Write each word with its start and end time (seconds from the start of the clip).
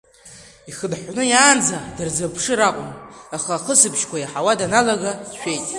Ихынҳәны 0.69 1.23
иаанӡа 1.27 1.77
дырзыԥшыр 1.95 2.59
акәын, 2.67 2.91
аха 3.35 3.51
ахысбыжьқәа 3.55 4.17
иаҳауа 4.19 4.53
даналага, 4.59 5.11
дшәеит. 5.29 5.65